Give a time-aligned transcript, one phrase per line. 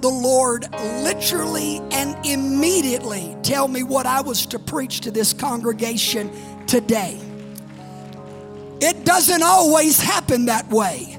[0.00, 0.66] the Lord
[1.02, 6.30] literally and immediately tell me what I was to preach to this congregation
[6.66, 7.20] today.
[8.80, 11.18] It doesn't always happen that way.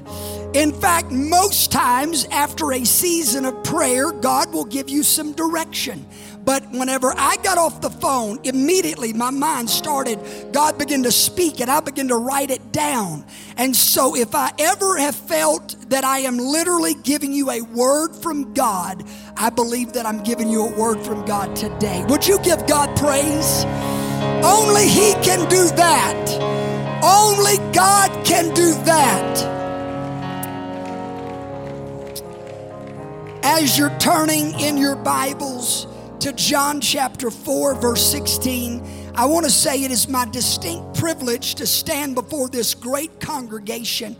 [0.54, 6.06] In fact, most times after a season of prayer, God will give you some direction.
[6.44, 10.18] But whenever I got off the phone, immediately my mind started,
[10.52, 13.24] God began to speak and I began to write it down.
[13.56, 18.14] And so if I ever have felt that I am literally giving you a word
[18.14, 19.04] from God,
[19.36, 22.04] I believe that I'm giving you a word from God today.
[22.08, 23.64] Would you give God praise?
[24.42, 26.60] Only He can do that.
[27.02, 29.60] Only God can do that.
[33.42, 35.86] As you're turning in your Bibles,
[36.20, 41.54] to John chapter 4, verse 16, I want to say it is my distinct privilege
[41.54, 44.16] to stand before this great congregation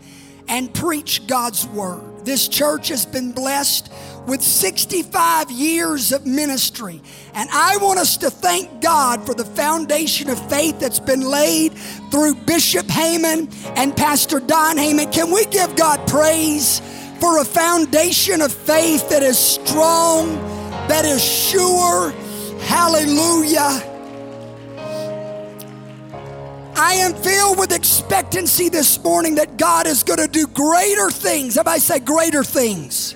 [0.47, 2.25] and preach God's word.
[2.25, 3.93] This church has been blessed
[4.25, 7.03] with 65 years of ministry.
[7.35, 11.73] And I want us to thank God for the foundation of faith that's been laid
[12.09, 15.13] through Bishop Heyman and Pastor Don Heyman.
[15.13, 16.79] Can we give God praise
[17.19, 20.50] for a foundation of faith that is strong?
[20.91, 22.11] That is sure.
[22.59, 23.81] Hallelujah.
[26.75, 31.57] I am filled with expectancy this morning that God is going to do greater things.
[31.57, 33.15] Everybody say greater things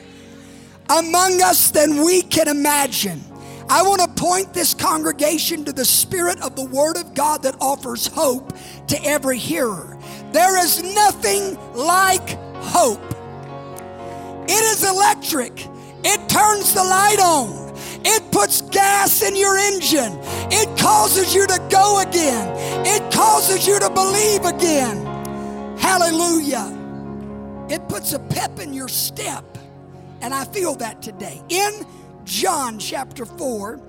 [0.90, 3.22] among us than we can imagine.
[3.68, 7.58] I want to point this congregation to the Spirit of the Word of God that
[7.60, 8.54] offers hope
[8.88, 9.98] to every hearer.
[10.32, 13.04] There is nothing like hope.
[14.48, 15.68] It is electric,
[16.06, 17.65] it turns the light on.
[18.08, 20.14] It puts gas in your engine.
[20.52, 22.54] It causes you to go again.
[22.86, 25.06] It causes you to believe again.
[25.78, 26.72] Hallelujah.
[27.70, 29.44] It puts a pep in your step.
[30.22, 31.42] And I feel that today.
[31.50, 31.72] In
[32.26, 33.80] John chapter 4,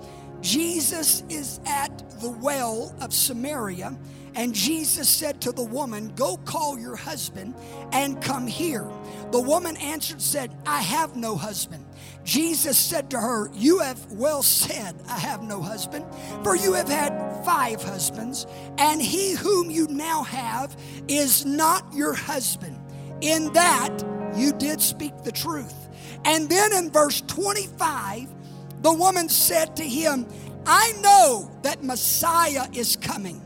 [0.40, 3.96] Jesus is at the well of Samaria.
[4.36, 7.54] And Jesus said to the woman, Go call your husband
[7.90, 8.86] and come here.
[9.32, 11.86] The woman answered, said, I have no husband.
[12.22, 16.04] Jesus said to her, You have well said, I have no husband,
[16.44, 20.76] for you have had five husbands, and he whom you now have
[21.08, 22.78] is not your husband.
[23.22, 24.04] In that
[24.36, 25.88] you did speak the truth.
[26.26, 28.28] And then in verse 25,
[28.82, 30.26] the woman said to him,
[30.66, 33.36] I know that Messiah is coming,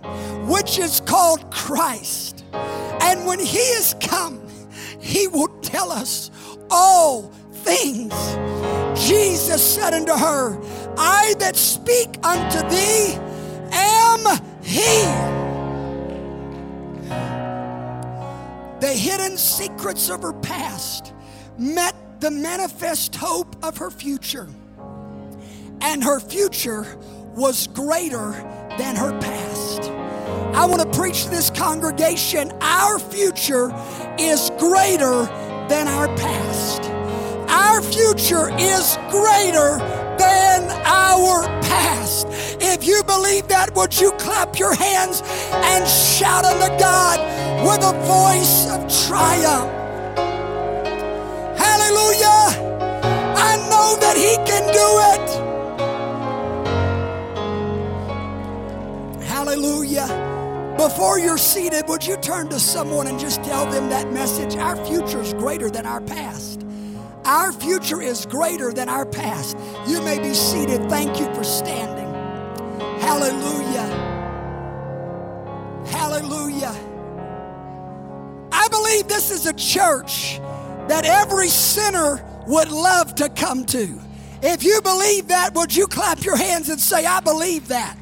[0.49, 2.45] which is called Christ.
[2.53, 4.41] And when he is come,
[5.01, 6.31] he will tell us
[6.71, 8.15] all things.
[9.07, 10.59] Jesus said unto her,
[10.97, 13.19] I that speak unto thee
[13.73, 15.05] am he.
[18.81, 21.13] The hidden secrets of her past
[21.59, 24.49] met the manifest hope of her future.
[25.83, 26.87] And her future
[27.35, 28.33] was greater
[28.79, 29.91] than her past.
[30.55, 33.71] I want to preach to this congregation our future
[34.19, 35.25] is greater
[35.69, 36.83] than our past.
[37.49, 39.79] Our future is greater
[40.19, 42.27] than our past.
[42.61, 47.21] If you believe that, would you clap your hands and shout unto God
[47.65, 49.71] with a voice of triumph?
[51.59, 52.41] Hallelujah!
[53.37, 55.50] I know that He can do it.
[59.51, 60.77] Hallelujah.
[60.79, 64.55] Before you're seated, would you turn to someone and just tell them that message?
[64.55, 66.65] Our future is greater than our past.
[67.25, 69.59] Our future is greater than our past.
[69.89, 70.89] You may be seated.
[70.89, 72.07] Thank you for standing.
[73.01, 73.89] Hallelujah.
[75.89, 76.77] Hallelujah.
[78.53, 80.39] I believe this is a church
[80.87, 84.01] that every sinner would love to come to.
[84.43, 88.00] If you believe that, would you clap your hands and say, I believe that?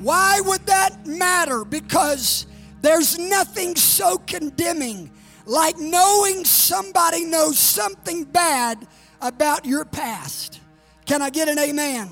[0.00, 1.64] Why would that matter?
[1.64, 2.46] Because
[2.80, 5.10] there's nothing so condemning
[5.46, 8.86] like knowing somebody knows something bad
[9.20, 10.60] about your past.
[11.06, 12.08] Can I get an amen?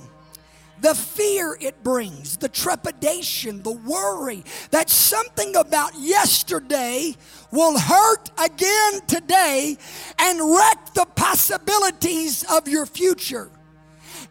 [0.80, 7.16] The fear it brings, the trepidation, the worry that something about yesterday
[7.50, 9.76] will hurt again today
[10.18, 13.50] and wreck the possibilities of your future.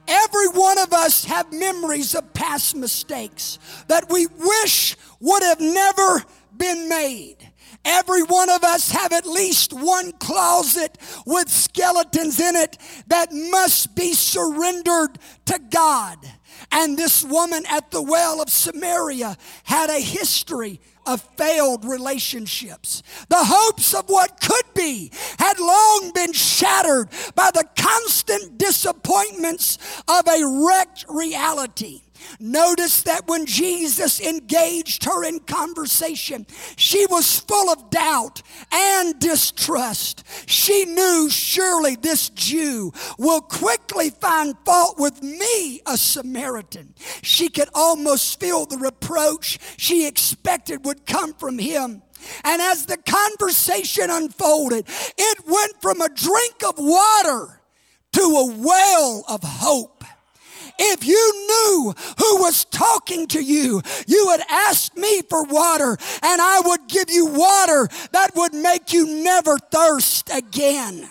[0.07, 6.23] Every one of us have memories of past mistakes that we wish would have never
[6.55, 7.37] been made.
[7.83, 12.77] Every one of us have at least one closet with skeletons in it
[13.07, 16.17] that must be surrendered to God.
[16.71, 23.01] And this woman at the well of Samaria had a history of failed relationships.
[23.29, 29.77] The hopes of what could be had long been shattered by the constant disappointments
[30.07, 32.01] of a wrecked reality.
[32.39, 38.41] Notice that when Jesus engaged her in conversation, she was full of doubt
[38.71, 40.23] and distrust.
[40.45, 46.93] She knew surely this Jew will quickly find fault with me, a Samaritan.
[47.21, 52.01] She could almost feel the reproach she expected would come from him.
[52.43, 54.85] And as the conversation unfolded,
[55.17, 57.61] it went from a drink of water
[58.13, 60.03] to a well of hope.
[60.79, 66.41] If you knew who was talking to you, you would ask me for water, and
[66.41, 71.09] I would give you water that would make you never thirst again.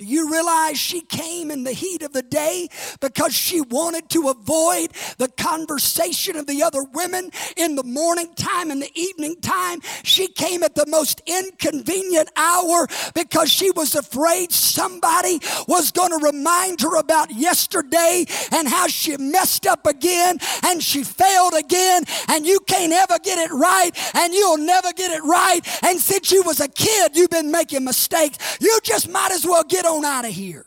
[0.00, 2.68] Do you realize she came in the heat of the day
[3.02, 8.70] because she wanted to avoid the conversation of the other women in the morning time
[8.70, 9.82] and the evening time?
[10.02, 15.38] She came at the most inconvenient hour because she was afraid somebody
[15.68, 21.04] was going to remind her about yesterday and how she messed up again and she
[21.04, 25.60] failed again and you can't ever get it right and you'll never get it right.
[25.82, 28.56] And since you was a kid, you've been making mistakes.
[28.62, 30.66] You just might as well get out of here.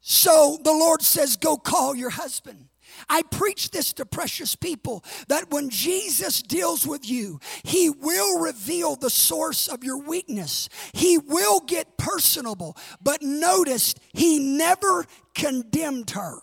[0.00, 2.68] So the Lord says, Go call your husband.
[3.08, 8.96] I preach this to precious people that when Jesus deals with you, he will reveal
[8.96, 10.68] the source of your weakness.
[10.92, 12.76] He will get personable.
[13.02, 15.04] But notice, he never
[15.34, 16.38] condemned her.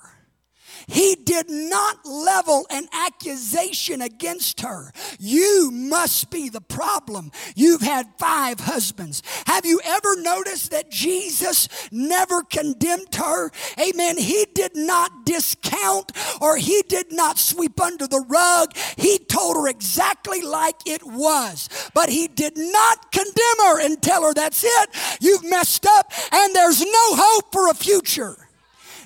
[0.87, 4.91] He did not level an accusation against her.
[5.19, 7.31] You must be the problem.
[7.55, 9.21] You've had five husbands.
[9.47, 13.51] Have you ever noticed that Jesus never condemned her?
[13.79, 14.17] Amen.
[14.17, 18.75] He did not discount or he did not sweep under the rug.
[18.97, 21.69] He told her exactly like it was.
[21.93, 24.89] But he did not condemn her and tell her, that's it.
[25.21, 28.37] You've messed up and there's no hope for a future.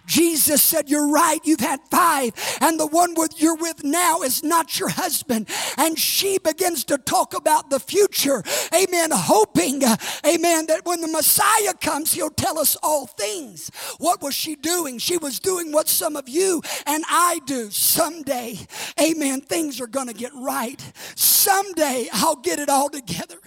[0.07, 2.31] Jesus said, You're right, you've had five,
[2.61, 5.47] and the one with you're with now is not your husband.
[5.77, 8.43] And she begins to talk about the future,
[8.73, 13.69] amen, hoping, uh, amen, that when the Messiah comes, he'll tell us all things.
[13.99, 14.97] What was she doing?
[14.97, 17.69] She was doing what some of you and I do.
[17.69, 18.57] Someday,
[18.99, 20.81] amen, things are going to get right.
[21.15, 23.37] Someday I'll get it all together.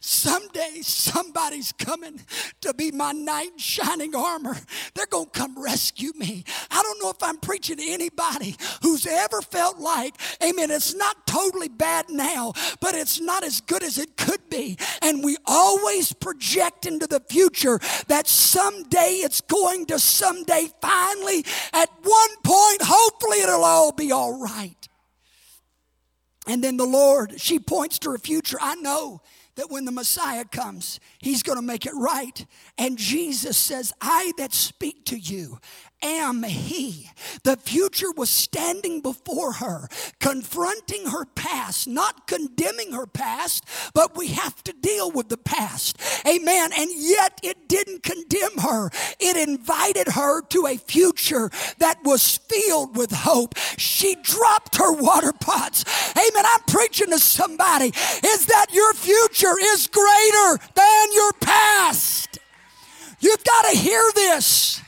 [0.00, 2.20] Someday somebody's coming
[2.60, 4.56] to be my knight in shining armor.
[4.94, 6.44] They're going to come rescue me.
[6.70, 11.26] I don't know if I'm preaching to anybody who's ever felt like, amen, it's not
[11.26, 14.76] totally bad now, but it's not as good as it could be.
[15.02, 17.78] And we always project into the future
[18.08, 24.40] that someday it's going to someday finally, at one point, hopefully it'll all be all
[24.40, 24.74] right.
[26.46, 28.56] And then the Lord, she points to her future.
[28.60, 29.20] I know
[29.58, 32.46] that when the Messiah comes, he's going to make it right.
[32.78, 35.58] And Jesus says, I that speak to you
[36.02, 37.10] am he.
[37.44, 39.88] The future was standing before her,
[40.20, 43.64] confronting her past, not condemning her past,
[43.94, 46.00] but we have to deal with the past.
[46.26, 46.70] Amen.
[46.76, 52.96] And yet it didn't condemn her, it invited her to a future that was filled
[52.96, 53.56] with hope.
[53.76, 55.84] She dropped her water pots.
[56.16, 56.44] Amen.
[56.46, 62.38] I'm preaching to somebody is that your future is greater than your past.
[63.20, 64.80] You've got to hear this.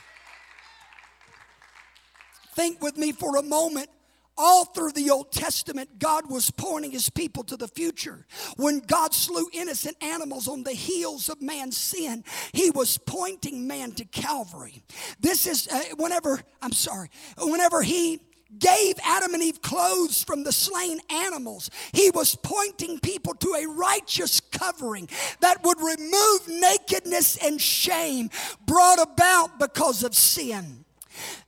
[2.53, 3.89] Think with me for a moment.
[4.37, 8.25] All through the Old Testament, God was pointing his people to the future.
[8.55, 13.91] When God slew innocent animals on the heels of man's sin, he was pointing man
[13.91, 14.83] to Calvary.
[15.19, 18.21] This is uh, whenever, I'm sorry, whenever he
[18.57, 21.69] gave Adam and Eve clothes from the slain animals.
[21.93, 28.29] He was pointing people to a righteous covering that would remove nakedness and shame
[28.65, 30.80] brought about because of sin.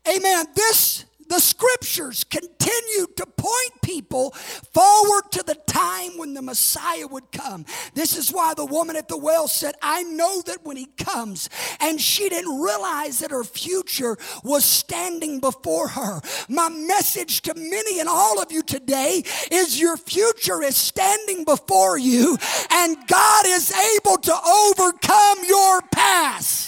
[0.08, 0.46] Amen.
[0.56, 7.32] This the scriptures continue to point people forward to the time when the Messiah would
[7.32, 7.66] come.
[7.96, 11.50] This is why the woman at the well said, I know that when he comes,
[11.80, 16.22] and she didn't realize that her future was standing before her.
[16.50, 21.98] My message to many and all of you today is your future is standing before
[21.98, 22.38] you,
[22.70, 26.63] and God is able to overcome your past.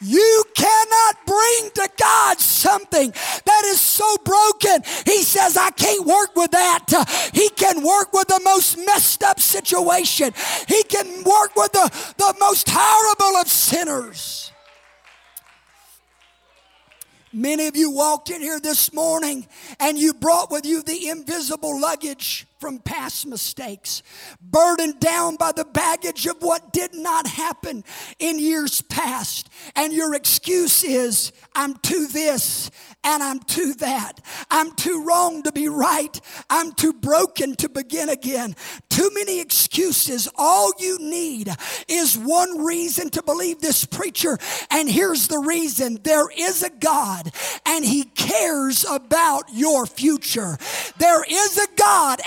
[0.00, 3.10] You cannot bring to God something
[3.44, 4.82] that is so broken.
[5.04, 7.30] He says, I can't work with that.
[7.32, 10.32] He can work with the most messed up situation,
[10.68, 14.52] He can work with the, the most horrible of sinners.
[17.32, 19.46] Many of you walked in here this morning
[19.78, 24.02] and you brought with you the invisible luggage from past mistakes,
[24.40, 27.84] burdened down by the baggage of what did not happen
[28.18, 29.48] in years past.
[29.76, 32.70] And your excuse is, I'm too this
[33.04, 34.20] and I'm too that.
[34.50, 36.20] I'm too wrong to be right.
[36.50, 38.56] I'm too broken to begin again.
[38.90, 40.28] Too many excuses.
[40.36, 41.48] All you need
[41.86, 44.38] is one reason to believe this preacher.
[44.70, 47.30] And here's the reason there is a God
[47.64, 50.58] and He cares about your future.
[50.98, 52.17] There is a God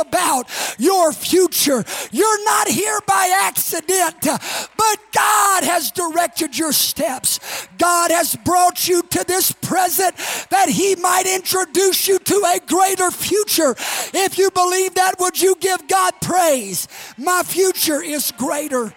[0.00, 1.84] about your future.
[2.10, 7.68] You're not here by accident, but God has directed your steps.
[7.78, 10.16] God has brought you to this present
[10.50, 13.74] that He might introduce you to a greater future.
[14.14, 16.88] If you believe that, would you give God praise?
[17.16, 18.94] My future is greater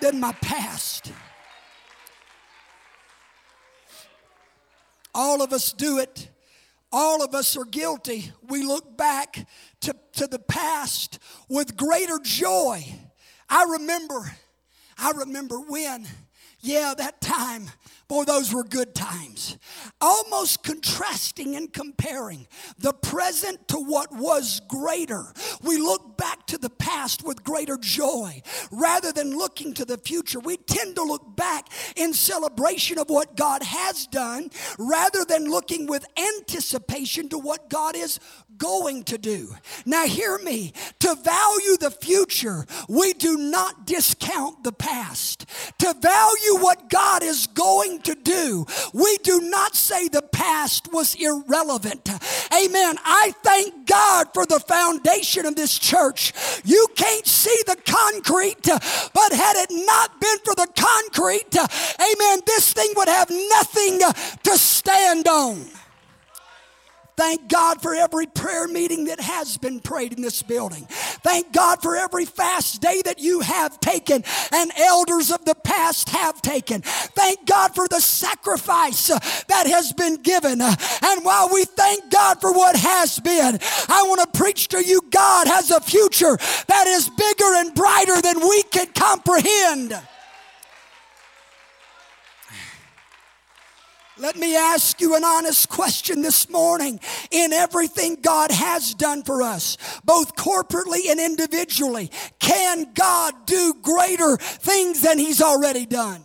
[0.00, 1.12] than my past.
[5.14, 6.28] All of us do it.
[6.90, 8.32] All of us are guilty.
[8.48, 9.46] We look back
[9.84, 12.84] to, to the past with greater joy.
[13.48, 14.34] I remember,
[14.98, 16.06] I remember when,
[16.60, 17.70] yeah, that time
[18.14, 19.58] Boy, those were good times.
[20.00, 22.46] Almost contrasting and comparing
[22.78, 25.32] the present to what was greater.
[25.64, 28.40] We look back to the past with greater joy
[28.70, 30.38] rather than looking to the future.
[30.38, 31.66] We tend to look back
[31.96, 37.96] in celebration of what God has done rather than looking with anticipation to what God
[37.96, 38.20] is
[38.58, 39.56] going to do.
[39.84, 40.72] Now, hear me.
[41.00, 42.23] To value the future,
[42.88, 45.46] we do not discount the past.
[45.78, 51.14] To value what God is going to do, we do not say the past was
[51.14, 52.08] irrelevant.
[52.52, 52.96] Amen.
[53.04, 56.32] I thank God for the foundation of this church.
[56.64, 62.72] You can't see the concrete, but had it not been for the concrete, amen, this
[62.72, 64.00] thing would have nothing
[64.42, 65.66] to stand on.
[67.16, 70.86] Thank God for every prayer meeting that has been prayed in this building.
[70.88, 76.08] Thank God for every fast day that you have taken and elders of the past
[76.08, 76.82] have taken.
[76.82, 79.18] Thank God for the sacrifice uh,
[79.48, 80.60] that has been given.
[80.60, 85.00] And while we thank God for what has been, I want to preach to you
[85.10, 89.94] God has a future that is bigger and brighter than we can comprehend.
[94.16, 97.00] Let me ask you an honest question this morning.
[97.32, 104.36] In everything God has done for us, both corporately and individually, can God do greater
[104.36, 106.24] things than He's already done?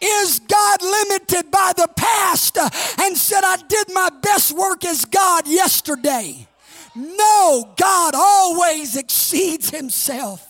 [0.00, 2.56] Is God limited by the past
[3.00, 6.46] and said, I did my best work as God yesterday?
[6.94, 10.49] No, God always exceeds Himself.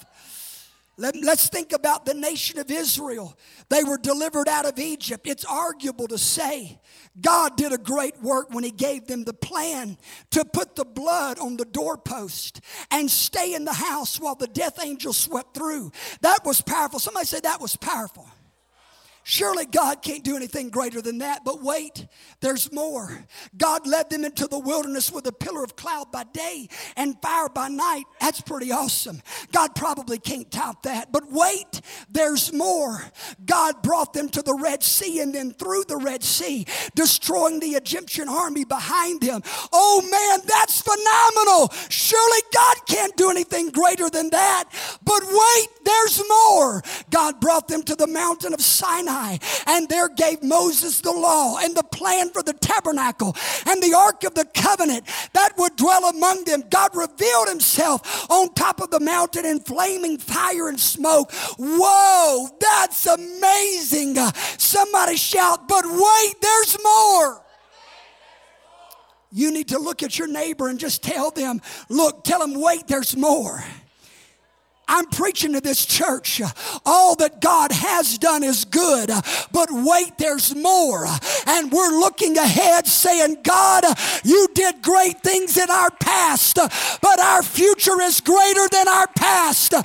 [1.00, 3.35] Let, us think about the nation of Israel.
[3.71, 5.26] They were delivered out of Egypt.
[5.26, 6.78] It's arguable to say
[7.19, 9.97] God did a great work when He gave them the plan
[10.33, 14.78] to put the blood on the doorpost and stay in the house while the death
[14.85, 15.90] angel swept through.
[16.21, 16.99] That was powerful.
[16.99, 18.28] Somebody said that was powerful.
[19.30, 21.44] Surely God can't do anything greater than that.
[21.44, 22.08] But wait,
[22.40, 23.26] there's more.
[23.56, 27.49] God led them into the wilderness with a pillar of cloud by day and fire
[27.49, 28.06] by night.
[28.20, 29.22] That's pretty awesome.
[29.52, 31.12] God probably can't top that.
[31.12, 33.04] But wait, there's more.
[33.46, 37.76] God brought them to the Red Sea and then through the Red Sea, destroying the
[37.76, 39.42] Egyptian army behind them.
[39.72, 41.68] Oh man, that's phenomenal.
[41.88, 44.64] Surely God can't do anything greater than that.
[45.04, 46.82] But wait, there's more.
[47.10, 49.19] God brought them to the mountain of Sinai
[49.66, 53.36] And there gave Moses the law and the plan for the tabernacle
[53.66, 56.64] and the ark of the covenant that would dwell among them.
[56.70, 61.32] God revealed himself on top of the mountain in flaming fire and smoke.
[61.58, 64.16] Whoa, that's amazing.
[64.58, 67.42] Somebody shout, but wait, there's more.
[69.32, 72.88] You need to look at your neighbor and just tell them, look, tell them, wait,
[72.88, 73.62] there's more.
[74.90, 76.42] I'm preaching to this church.
[76.85, 79.09] All that God has done is good,
[79.52, 81.06] but wait, there's more.
[81.47, 83.85] And we're looking ahead saying, God,
[84.25, 86.56] you did great things in our past,
[87.00, 89.73] but our future is greater than our past.
[89.75, 89.85] And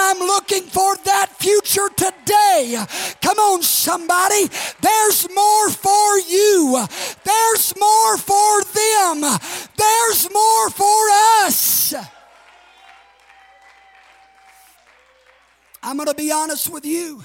[0.00, 2.84] I'm looking for that future today.
[3.22, 4.50] Come on, somebody.
[4.80, 6.84] There's more for you,
[7.22, 9.20] there's more for them,
[9.76, 11.10] there's more for
[11.44, 11.94] us.
[15.82, 17.22] I'm going to be honest with you.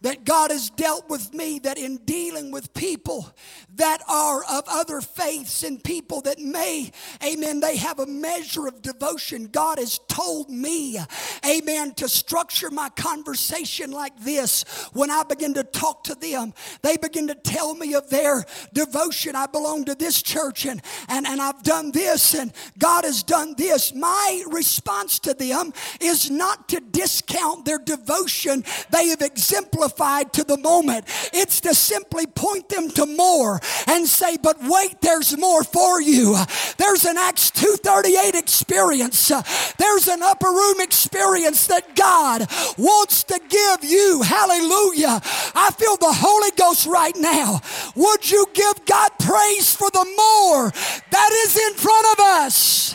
[0.00, 3.32] That God has dealt with me that in dealing with people
[3.74, 6.90] that are of other faiths and people that may,
[7.24, 9.46] amen, they have a measure of devotion.
[9.46, 10.98] God has told me,
[11.44, 14.64] amen, to structure my conversation like this.
[14.92, 19.34] When I begin to talk to them, they begin to tell me of their devotion.
[19.34, 23.54] I belong to this church and, and, and I've done this and God has done
[23.56, 23.92] this.
[23.92, 30.58] My response to them is not to discount their devotion they have exemplified to the
[30.58, 31.04] moment.
[31.32, 36.36] It's to simply point them to more and say, but wait, there's more for you.
[36.76, 39.32] There's an Acts 238 experience.
[39.78, 44.22] There's an upper room experience that God wants to give you.
[44.22, 45.20] Hallelujah.
[45.54, 47.60] I feel the Holy Ghost right now.
[47.96, 52.94] Would you give God praise for the more that is in front of us?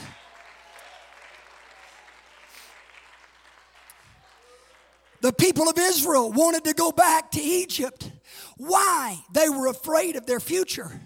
[5.23, 8.11] The people of Israel wanted to go back to Egypt.
[8.57, 9.17] Why?
[9.31, 10.99] They were afraid of their future.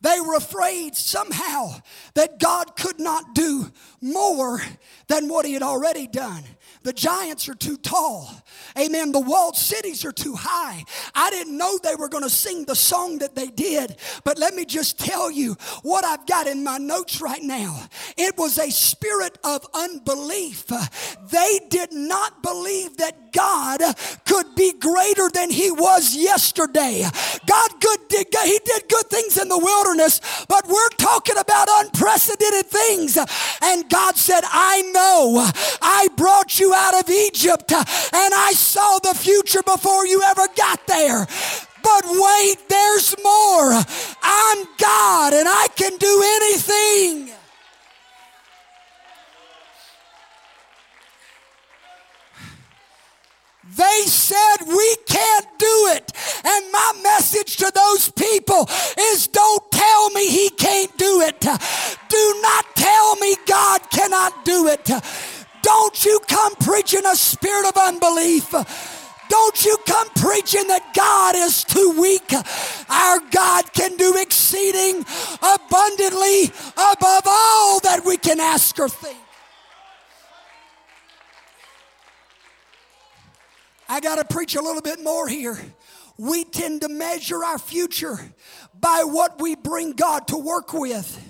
[0.00, 1.74] They were afraid somehow
[2.14, 4.62] that God could not do more
[5.08, 6.44] than what He had already done.
[6.82, 8.30] The giants are too tall.
[8.78, 9.12] Amen.
[9.12, 10.84] The walled cities are too high.
[11.14, 14.54] I didn't know they were going to sing the song that they did, but let
[14.54, 17.84] me just tell you what I've got in my notes right now.
[18.16, 20.66] It was a spirit of unbelief.
[21.30, 23.80] They did not believe that God
[24.24, 27.04] could be greater than he was yesterday.
[27.46, 29.89] God could he did good things in the wilderness,
[30.48, 33.16] but we're talking about unprecedented things.
[33.62, 35.50] And God said, "I know.
[35.82, 40.86] I brought you out of Egypt and I saw the future before you ever got
[40.86, 41.26] there.
[41.82, 43.72] But wait, there's more.
[44.22, 47.39] I'm God and I can do anything.
[53.76, 56.12] They said, We can't do it.
[56.44, 61.40] And my message to those people is don't tell me he can't do it.
[61.40, 64.90] Do not tell me God cannot do it.
[65.62, 68.50] Don't you come preaching a spirit of unbelief.
[69.28, 72.32] Don't you come preaching that God is too weak.
[72.88, 75.04] Our God can do exceeding
[75.38, 79.19] abundantly above all that we can ask or think.
[83.90, 85.58] I got to preach a little bit more here.
[86.16, 88.18] We tend to measure our future
[88.72, 91.26] by what we bring God to work with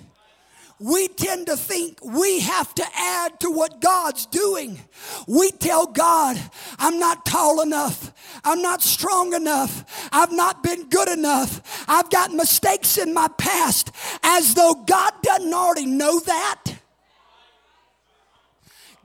[0.81, 4.81] we tend to think we have to add to what God's doing.
[5.29, 6.41] We tell God,
[6.79, 8.15] I'm not tall enough.
[8.43, 10.09] I'm not strong enough.
[10.11, 11.85] I've not been good enough.
[11.87, 13.93] I've got mistakes in my past,
[14.23, 16.70] as though God doesn't already know that.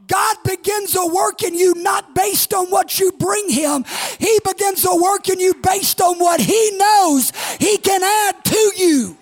[0.08, 3.86] God begins a work in you not based on what you bring Him.
[4.20, 8.72] He begins a work in you based on what He knows He can add to
[8.78, 9.18] you.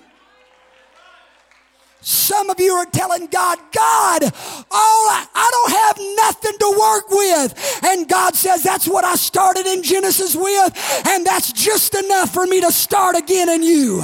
[2.03, 4.29] Some of you are telling God, God, all
[4.71, 7.79] I, I don't have nothing to work with.
[7.85, 12.45] And God says, That's what I started in Genesis with, and that's just enough for
[12.45, 14.03] me to start again in you.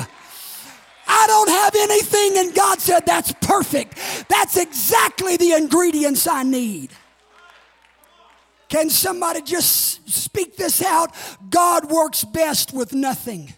[1.12, 3.98] I don't have anything, and God said, That's perfect.
[4.30, 6.92] That's exactly the ingredients I need.
[8.70, 11.12] Can somebody just speak this out?
[11.50, 13.54] God works best with nothing.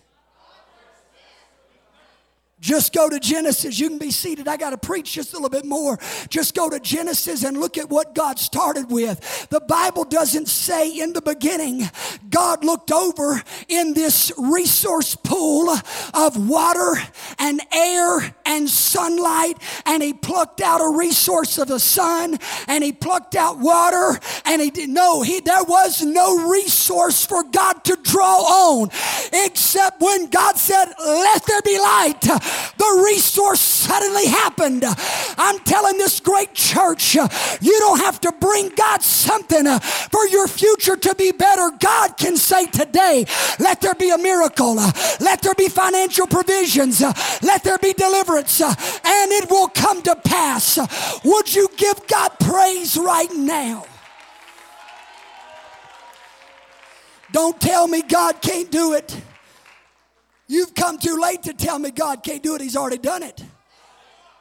[2.61, 3.79] Just go to Genesis.
[3.79, 4.47] You can be seated.
[4.47, 5.97] I got to preach just a little bit more.
[6.29, 9.49] Just go to Genesis and look at what God started with.
[9.49, 11.89] The Bible doesn't say in the beginning,
[12.29, 15.75] God looked over in this resource pool
[16.13, 16.93] of water
[17.39, 22.91] and air and sunlight, and He plucked out a resource of the sun, and He
[22.91, 27.97] plucked out water, and He did no, He there was no resource for God to
[28.03, 28.89] draw on
[29.33, 32.21] except when God said, Let there be light
[32.77, 34.83] the resource suddenly happened.
[35.37, 40.47] I'm telling this great church, you don't have to bring God something uh, for your
[40.47, 41.71] future to be better.
[41.79, 43.25] God can say today,
[43.59, 47.01] let there be a miracle, let there be financial provisions,
[47.41, 50.77] let there be deliverance, and it will come to pass.
[51.23, 53.85] Would you give God praise right now?
[57.31, 59.15] Don't tell me God can't do it.
[60.51, 63.41] You've come too late to tell me God can't do it, He's already done it.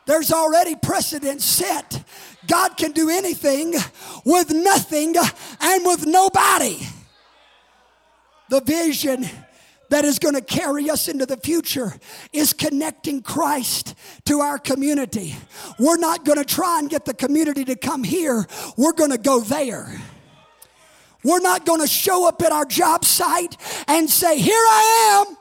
[0.06, 2.02] There's already precedent set.
[2.48, 3.76] God can do anything
[4.24, 5.14] with nothing
[5.60, 6.78] and with nobody.
[8.48, 9.24] The vision
[9.90, 11.92] that is going to carry us into the future
[12.32, 13.94] is connecting Christ
[14.24, 15.36] to our community.
[15.78, 19.18] We're not going to try and get the community to come here, we're going to
[19.18, 19.96] go there.
[21.22, 25.36] We're not going to show up at our job site and say, Here I am.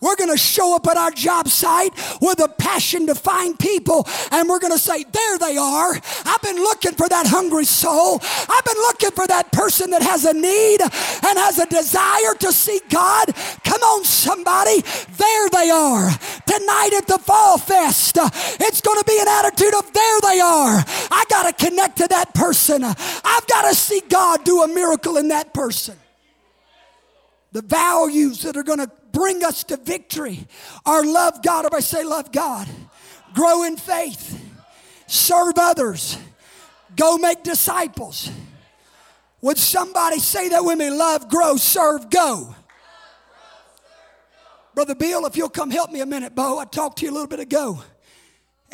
[0.00, 4.06] We're going to show up at our job site with a passion to find people,
[4.30, 5.94] and we're going to say, There they are.
[6.24, 8.20] I've been looking for that hungry soul.
[8.22, 12.52] I've been looking for that person that has a need and has a desire to
[12.52, 13.34] see God.
[13.64, 14.82] Come on, somebody.
[15.16, 16.10] There they are.
[16.46, 18.18] Tonight at the Fall Fest,
[18.60, 20.84] it's going to be an attitude of, There they are.
[21.10, 22.84] I got to connect to that person.
[22.84, 25.96] I've got to see God do a miracle in that person.
[27.50, 30.46] The values that are going to bring us to victory
[30.86, 31.60] our love God.
[31.60, 32.68] Everybody say, love God.
[33.34, 34.44] Grow in faith.
[35.06, 36.18] Serve others.
[36.96, 38.30] Go make disciples.
[39.40, 40.90] Would somebody say that with me?
[40.90, 42.54] Love, grow, serve, go.
[44.74, 46.58] Brother Bill, if you'll come help me a minute, Bo.
[46.58, 47.82] I talked to you a little bit ago.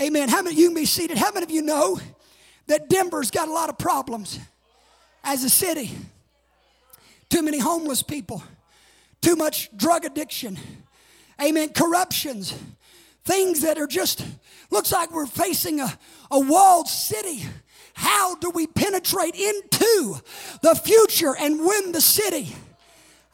[0.01, 0.29] Amen.
[0.29, 1.17] How many of you can be seated?
[1.17, 1.99] How many of you know
[2.67, 4.39] that Denver's got a lot of problems
[5.23, 5.91] as a city?
[7.31, 8.43] Too many homeless people
[9.25, 10.59] too much drug addiction,
[11.41, 12.55] amen, corruptions,
[13.25, 14.23] things that are just,
[14.71, 15.99] looks like we're facing a,
[16.31, 17.43] a walled city.
[17.95, 20.17] How do we penetrate into
[20.61, 22.55] the future and win the city?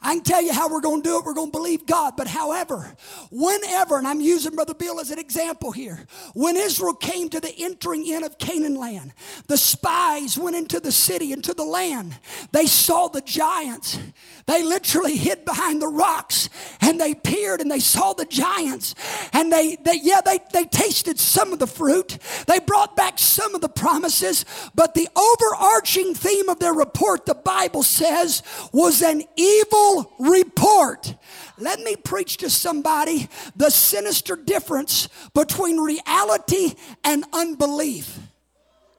[0.03, 1.25] I can tell you how we're going to do it.
[1.25, 2.15] We're going to believe God.
[2.17, 2.95] But however,
[3.29, 7.53] whenever, and I'm using Brother Bill as an example here, when Israel came to the
[7.59, 9.13] entering in of Canaan land,
[9.47, 12.17] the spies went into the city, into the land.
[12.51, 13.99] They saw the giants.
[14.47, 16.49] They literally hid behind the rocks
[16.81, 18.95] and they peered and they saw the giants.
[19.33, 22.17] And they, they yeah, they, they tasted some of the fruit.
[22.47, 24.45] They brought back some of the promises.
[24.73, 28.41] But the overarching theme of their report, the Bible says,
[28.73, 31.15] was an evil report.
[31.57, 36.73] Let me preach to somebody the sinister difference between reality
[37.03, 38.17] and unbelief.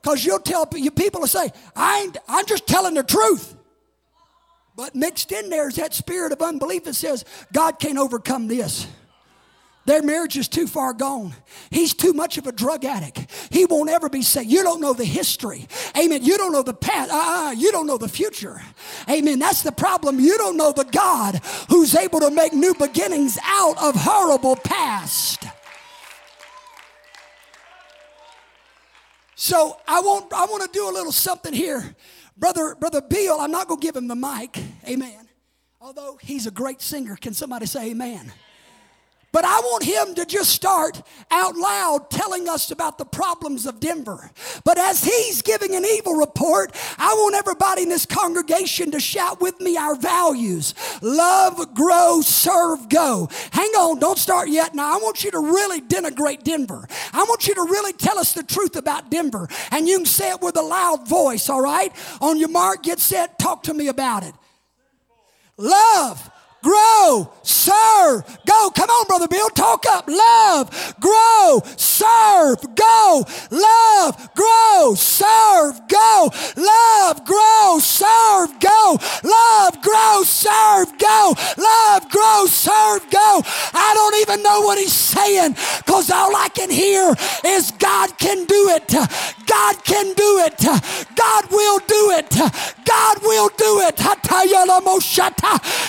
[0.00, 3.54] Because you'll tell you people to say, I ain't, I'm just telling the truth.
[4.74, 8.86] But mixed in there is that spirit of unbelief that says, God can't overcome this.
[9.84, 11.34] Their marriage is too far gone.
[11.70, 13.26] He's too much of a drug addict.
[13.50, 14.50] He won't ever be saved.
[14.50, 15.66] You don't know the history.
[15.98, 16.22] Amen.
[16.22, 17.10] You don't know the past.
[17.10, 18.62] Uh, uh, you don't know the future.
[19.08, 19.40] Amen.
[19.40, 20.20] That's the problem.
[20.20, 25.44] You don't know the God who's able to make new beginnings out of horrible past.
[29.34, 31.96] So I want I want to do a little something here.
[32.36, 34.56] Brother, Brother Bill, I'm not gonna give him the mic.
[34.88, 35.28] Amen.
[35.80, 37.16] Although he's a great singer.
[37.16, 38.32] Can somebody say amen?
[39.32, 43.80] But I want him to just start out loud telling us about the problems of
[43.80, 44.30] Denver.
[44.62, 49.40] But as he's giving an evil report, I want everybody in this congregation to shout
[49.40, 53.28] with me our values love, grow, serve, go.
[53.52, 54.74] Hang on, don't start yet.
[54.74, 56.86] Now, I want you to really denigrate Denver.
[57.12, 59.48] I want you to really tell us the truth about Denver.
[59.70, 61.92] And you can say it with a loud voice, all right?
[62.20, 64.34] On your mark, get set, talk to me about it.
[65.56, 66.30] Love,
[66.62, 68.70] grow, serve, go.
[68.70, 70.08] Come on, Brother Bill, talk up.
[70.08, 73.24] Love, grow, serve, go.
[73.50, 76.30] Love, grow, serve, go.
[76.56, 78.98] Love, grow, serve, go.
[79.24, 81.34] Love, grow, serve, go.
[81.58, 83.42] Love, grow, serve, go.
[83.74, 88.44] I don't even know what he's saying because all I can hear is God can
[88.46, 88.88] do it.
[89.46, 90.58] God can do it.
[91.16, 92.30] God will do it.
[92.84, 93.96] God will do it.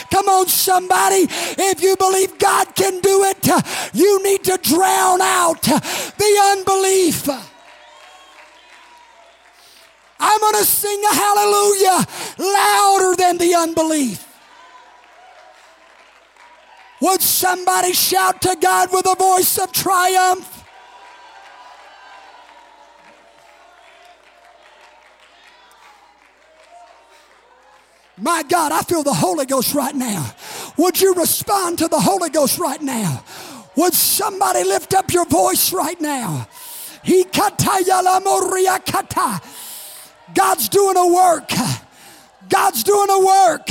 [0.10, 1.28] Come on, somebody.
[1.30, 3.46] If you believe God can do it,
[3.94, 7.30] you need to drown out the unbelief.
[10.20, 12.06] I'm going to sing a hallelujah
[12.38, 14.26] louder than the unbelief.
[17.02, 20.63] Would somebody shout to God with a voice of triumph?
[28.24, 30.34] My God, I feel the Holy Ghost right now.
[30.78, 33.22] Would you respond to the Holy Ghost right now?
[33.76, 36.48] Would somebody lift up your voice right now?
[40.34, 41.52] God's doing a work.
[42.48, 43.70] God's doing a work.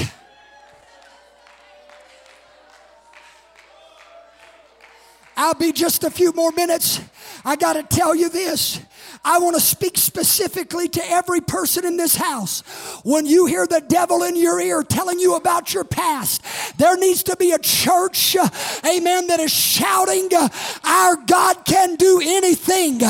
[5.35, 7.01] I'll be just a few more minutes.
[7.43, 8.81] I got to tell you this.
[9.25, 12.63] I want to speak specifically to every person in this house.
[13.05, 16.43] When you hear the devil in your ear telling you about your past,
[16.77, 18.49] there needs to be a church, uh,
[18.85, 20.49] amen, that is shouting, uh,
[20.85, 23.01] Our God can do anything.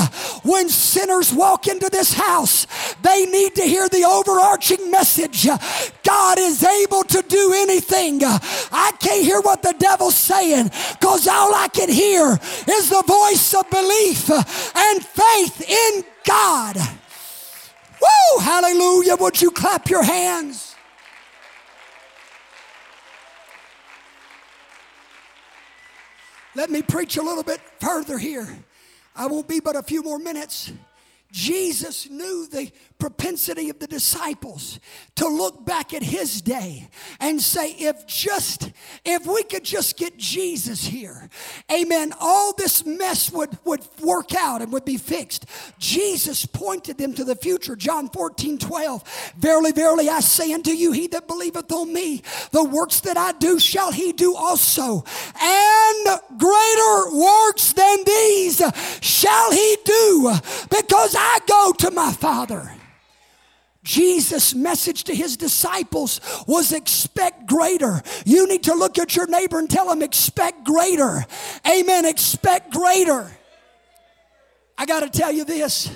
[0.43, 2.67] When sinners walk into this house,
[3.03, 5.47] they need to hear the overarching message
[6.03, 8.21] God is able to do anything.
[8.25, 13.55] I can't hear what the devil's saying because all I can hear is the voice
[13.55, 16.77] of belief and faith in God.
[18.01, 18.41] Woo!
[18.41, 19.17] Hallelujah.
[19.17, 20.75] Would you clap your hands?
[26.55, 28.49] Let me preach a little bit further here.
[29.15, 30.73] I won't be but a few more minutes.
[31.31, 32.71] Jesus knew the
[33.03, 34.79] propensity of the disciples
[35.17, 36.89] to look back at his day
[37.19, 38.71] and say, if just,
[39.05, 41.29] if we could just get Jesus here,
[41.69, 45.47] amen, all this mess would, would work out and would be fixed.
[45.81, 47.75] Jesus pointed them to the future.
[47.75, 49.33] John 14, 12.
[49.37, 53.33] Verily, verily, I say unto you, he that believeth on me, the works that I
[53.33, 55.05] do shall he do also.
[55.41, 58.63] And greater works than these
[59.01, 60.33] shall he do,
[60.71, 62.77] because I go to my Father.
[63.83, 68.03] Jesus' message to his disciples was expect greater.
[68.25, 71.25] You need to look at your neighbor and tell him, expect greater.
[71.69, 72.05] Amen.
[72.05, 73.31] Expect greater.
[74.79, 75.91] I got to tell you this.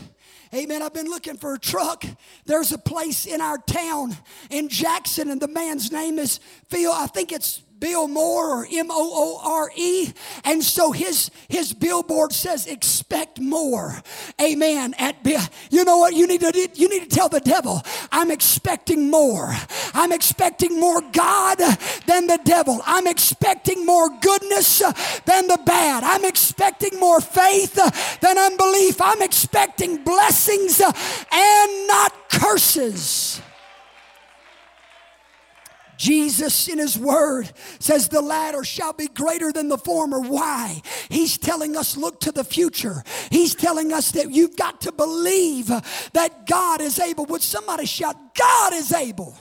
[0.54, 0.80] Amen.
[0.80, 2.04] I've been looking for a truck.
[2.44, 4.16] There's a place in our town
[4.48, 6.92] in Jackson, and the man's name is Phil.
[6.92, 10.12] I think it's Bill Moore or M O O R E.
[10.44, 14.00] And so his his billboard says expect more.
[14.40, 14.94] Amen.
[14.98, 15.42] At Bill.
[15.70, 19.54] you know what you need to you need to tell the devil, I'm expecting more.
[19.92, 21.58] I'm expecting more God
[22.06, 22.80] than the devil.
[22.84, 24.78] I'm expecting more goodness
[25.24, 26.02] than the bad.
[26.02, 27.74] I'm expecting more faith
[28.20, 29.00] than unbelief.
[29.00, 33.40] I'm expecting blessings and not curses.
[35.96, 40.20] Jesus in his word says the latter shall be greater than the former.
[40.20, 40.82] Why?
[41.08, 43.02] He's telling us look to the future.
[43.30, 47.26] He's telling us that you've got to believe that God is able.
[47.26, 49.36] Would somebody shout, God is able?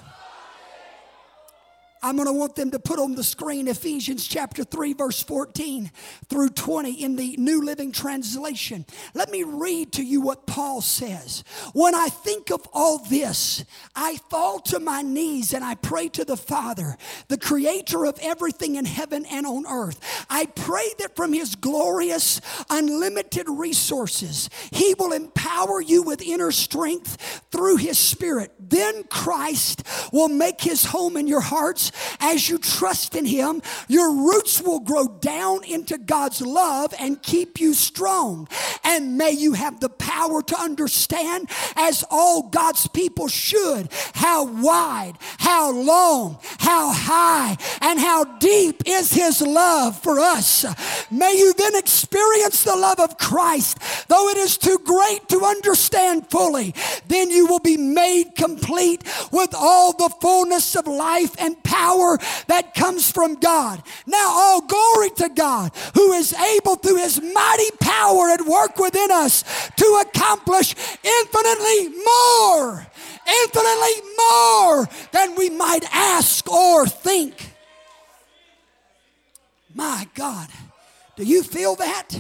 [2.06, 5.90] I'm going to want them to put on the screen Ephesians chapter 3, verse 14
[6.30, 8.86] through 20 in the New Living Translation.
[9.16, 11.44] Let me read to you what Paul says.
[11.74, 13.66] When I think of all this,
[13.96, 16.96] I fall to my knees and I pray to the Father,
[17.28, 20.00] the creator of everything in heaven and on earth.
[20.30, 22.40] I pray that from his glorious,
[22.70, 28.52] unlimited resources, he will empower you with inner strength through his spirit.
[28.60, 29.82] Then Christ
[30.14, 34.80] will make his home in your hearts as you trust in Him, your roots will
[34.80, 38.48] grow down into God's love and keep you strong.
[38.84, 45.14] And may you have the power to understand, as all God's people should, how wide,
[45.40, 50.66] how long, how high, and how deep is His love for us.
[51.12, 56.30] May you then experience the love of Christ, though it is too great to understand
[56.30, 56.74] fully.
[57.08, 62.18] Then you will be made complete with all the fullness of life and power power
[62.48, 63.82] that comes from God.
[64.06, 69.12] Now, all glory to God who is able through his mighty power at work within
[69.12, 69.44] us
[69.76, 72.88] to accomplish infinitely more,
[73.44, 77.52] infinitely more than we might ask or think.
[79.74, 80.48] My God,
[81.18, 82.18] do you feel that?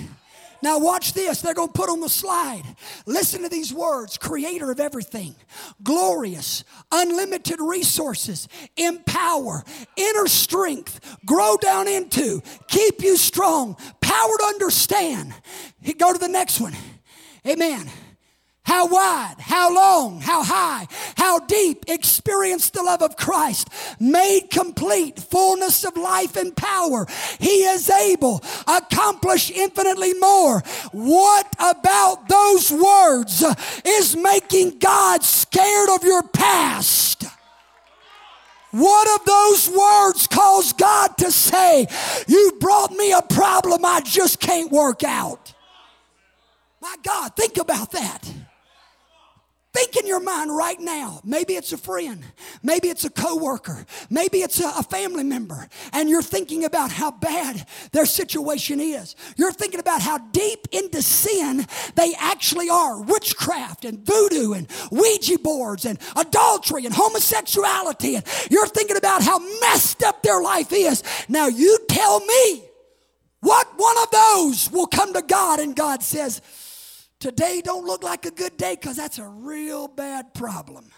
[0.65, 1.41] Now, watch this.
[1.41, 2.63] They're going to put on the slide.
[3.05, 5.35] Listen to these words creator of everything,
[5.83, 9.63] glorious, unlimited resources, empower,
[9.95, 15.35] inner strength, grow down into, keep you strong, power to understand.
[15.99, 16.73] Go to the next one.
[17.45, 17.87] Amen.
[18.65, 25.19] How wide, how long, how high, how deep, experience the love of Christ, made complete,
[25.19, 27.05] fullness of life and power.
[27.39, 30.61] He is able, accomplish infinitely more.
[30.91, 33.43] What about those words
[33.85, 37.23] is making God scared of your past?
[38.71, 41.87] What of those words cause God to say,
[42.27, 45.53] You brought me a problem I just can't work out?
[46.81, 48.44] My God, think about that.
[49.75, 51.19] Think in your mind right now.
[51.25, 52.23] Maybe it's a friend.
[52.63, 53.85] Maybe it's a coworker.
[54.09, 55.67] Maybe it's a, a, family member.
[55.91, 59.17] And you're thinking about how bad their situation is.
[59.35, 63.01] You're thinking about how deep into sin they actually are.
[63.01, 68.15] Witchcraft and voodoo and Ouija boards and adultery and homosexuality.
[68.15, 71.03] And you're thinking about how messed up their life is.
[71.27, 72.63] Now you tell me
[73.41, 76.41] what one of those will come to God and God says,
[77.19, 80.91] Today don't look like a good day because that's a real bad problem.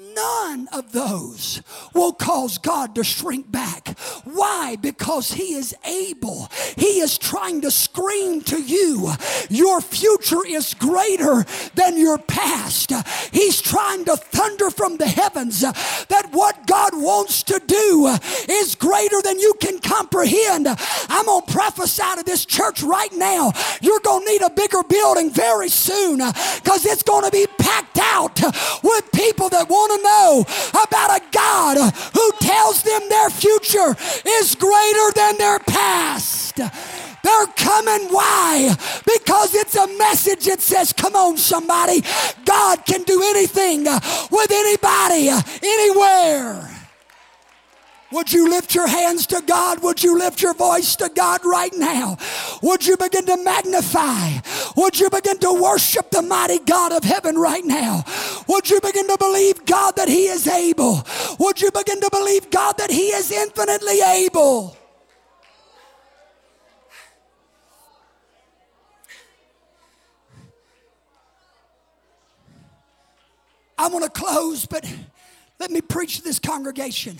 [0.00, 1.60] None of those
[1.92, 3.98] will cause God to shrink back.
[4.24, 4.76] Why?
[4.80, 6.48] Because He is able.
[6.76, 9.12] He is trying to scream to you,
[9.50, 12.92] your future is greater than your past.
[13.32, 18.16] He's trying to thunder from the heavens that what God wants to do
[18.48, 20.66] is greater than you can comprehend.
[21.10, 23.52] I'm going to prophesy to this church right now.
[23.82, 27.98] You're going to need a bigger building very soon because it's going to be packed
[27.98, 28.40] out
[28.82, 34.54] with people that want to know about a God who tells them their future is
[34.54, 36.56] greater than their past.
[36.56, 38.08] They're coming.
[38.08, 38.74] Why?
[39.04, 42.02] Because it's a message that says, Come on, somebody.
[42.44, 45.28] God can do anything with anybody,
[45.62, 46.79] anywhere.
[48.12, 49.82] Would you lift your hands to God?
[49.82, 52.16] Would you lift your voice to God right now?
[52.60, 54.40] Would you begin to magnify?
[54.76, 58.04] Would you begin to worship the mighty God of heaven right now?
[58.48, 61.06] Would you begin to believe God that He is able?
[61.38, 64.76] Would you begin to believe God that He is infinitely able?
[73.78, 74.84] I want to close, but
[75.58, 77.18] let me preach to this congregation.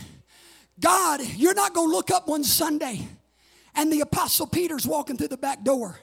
[0.80, 3.06] God, you're not going to look up one Sunday
[3.74, 5.98] and the Apostle Peter's walking through the back door.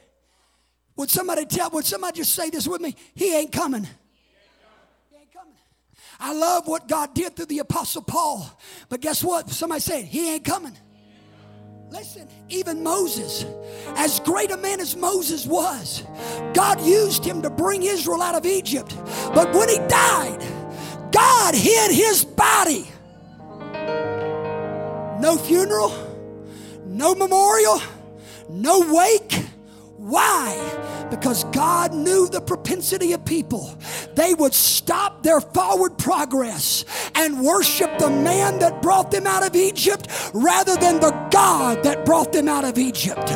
[0.96, 2.96] Would somebody tell, would somebody just say this with me?
[3.14, 3.84] He ain't coming.
[3.84, 5.54] He ain't coming.
[6.20, 8.50] I love what God did through the Apostle Paul.
[8.90, 9.50] But guess what?
[9.50, 10.76] Somebody said, He ain't coming.
[11.90, 13.46] Listen, even Moses,
[13.96, 16.04] as great a man as Moses was,
[16.54, 18.94] God used him to bring Israel out of Egypt.
[19.34, 20.40] But when he died,
[21.12, 22.90] God hid his body.
[25.20, 25.92] No funeral,
[26.86, 27.82] no memorial,
[28.50, 29.46] no wake.
[29.98, 30.88] Why?
[31.10, 33.78] because God knew the propensity of people.
[34.16, 39.56] They would stop their forward progress and worship the man that brought them out of
[39.56, 43.30] Egypt rather than the God that brought them out of Egypt.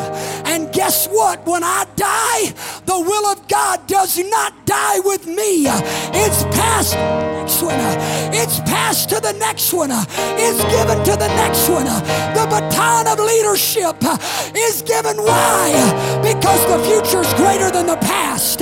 [0.45, 1.45] And guess what?
[1.45, 2.53] When I die,
[2.85, 5.65] the will of God does not die with me.
[5.67, 8.33] It's passed next one.
[8.33, 9.89] It's passed to the next one.
[9.91, 11.85] It's given to the next one.
[11.85, 13.97] The baton of leadership
[14.55, 15.17] is given.
[15.17, 15.71] Why?
[16.21, 18.59] Because the future is greater than the past.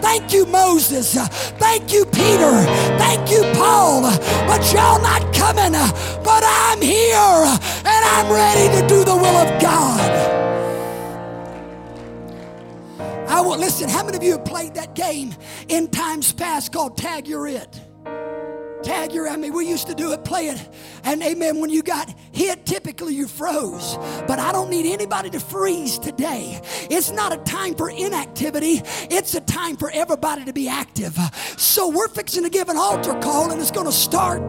[0.00, 1.14] Thank you, Moses.
[1.58, 2.64] Thank you, Peter.
[2.98, 4.02] Thank you, Paul.
[4.46, 5.72] But y'all not coming.
[6.24, 6.71] But and
[8.14, 10.10] I'm ready to do the will of God.
[13.26, 13.88] I will listen.
[13.88, 15.34] How many of you have played that game
[15.68, 17.80] in times past called Tag You're It?
[18.82, 20.68] Tag your, I mean, we used to do it, play it.
[21.04, 23.96] And amen, when you got hit, typically you froze.
[24.26, 26.60] But I don't need anybody to freeze today.
[26.90, 31.16] It's not a time for inactivity, it's a time for everybody to be active.
[31.56, 34.48] So we're fixing to give an altar call, and it's going to start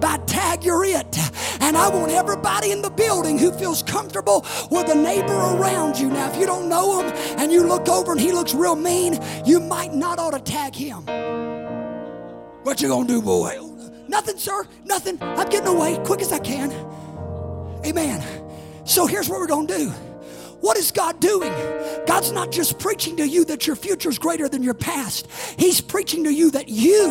[0.00, 1.18] by Tag Your It.
[1.60, 6.08] And I want everybody in the building who feels comfortable with a neighbor around you.
[6.08, 9.18] Now, if you don't know him and you look over and he looks real mean,
[9.44, 11.04] you might not ought to tag him.
[12.62, 13.71] What you gonna do, boy?
[14.12, 14.66] Nothing, sir.
[14.84, 15.16] Nothing.
[15.22, 16.70] I'm getting away quick as I can.
[17.86, 18.22] Amen.
[18.84, 19.92] So here's what we're going to do.
[20.62, 21.52] What is God doing?
[22.06, 25.26] God's not just preaching to you that your future is greater than your past.
[25.58, 27.08] He's preaching to you that you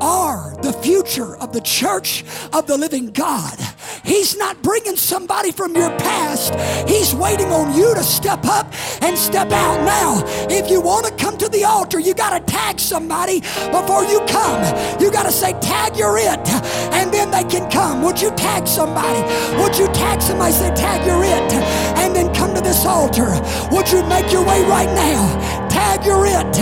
[0.00, 3.58] are the future of the church of the living God.
[4.04, 6.54] He's not bringing somebody from your past.
[6.88, 9.84] He's waiting on you to step up and step out.
[9.84, 14.04] Now, if you want to come to the altar, you got to tag somebody before
[14.04, 14.62] you come.
[15.00, 16.48] You got to say, tag you're it,
[16.94, 18.02] and then they can come.
[18.02, 19.20] Would you tag somebody?
[19.60, 20.52] Would you tag somebody?
[20.52, 21.52] Say, tag you're it,
[21.98, 23.28] and then come to this altar.
[23.72, 25.68] Would you make your way right now?
[25.68, 26.56] Tag, you're it.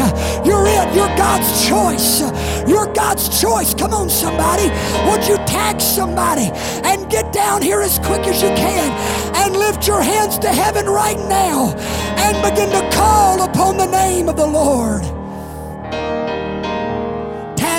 [0.46, 0.94] You're it.
[0.96, 2.20] You're God's choice.
[2.66, 3.74] You're God's choice.
[3.74, 4.68] Come on, somebody.
[5.10, 6.50] Would you tag somebody
[6.88, 8.90] and get down here as quick as you can
[9.36, 11.74] and lift your hands to heaven right now
[12.16, 15.21] and begin to call upon the name of the Lord?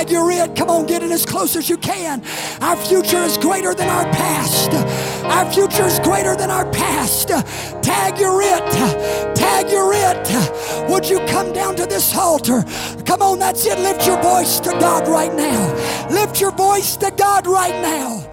[0.03, 0.53] Tag, you're it.
[0.57, 2.21] Come on, get in as close as you can.
[2.59, 4.73] Our future is greater than our past.
[5.23, 7.29] Our future is greater than our past.
[7.29, 8.69] Tag, you're it.
[9.33, 10.89] Tag, you're it.
[10.89, 12.65] Would you come down to this altar?
[13.05, 13.79] Come on, that's it.
[13.79, 16.09] Lift your voice to God right now.
[16.09, 18.32] Lift your voice to God right now.